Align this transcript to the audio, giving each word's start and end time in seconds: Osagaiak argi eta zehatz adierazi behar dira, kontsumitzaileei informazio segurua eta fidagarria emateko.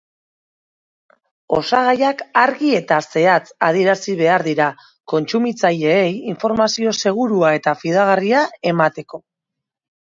Osagaiak 1.57 2.23
argi 2.45 2.71
eta 2.79 2.97
zehatz 3.09 3.45
adierazi 3.69 4.17
behar 4.23 4.47
dira, 4.49 4.71
kontsumitzaileei 5.15 6.09
informazio 6.35 6.99
segurua 7.07 7.55
eta 7.63 7.79
fidagarria 7.85 8.45
emateko. 8.75 9.25